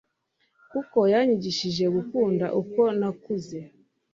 [0.71, 3.59] kuko yanyigishije gukunda uko nakuze